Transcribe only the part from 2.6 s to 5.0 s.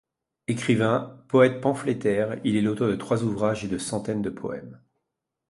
l'auteur de trois ouvrages et de centaines de poèmes.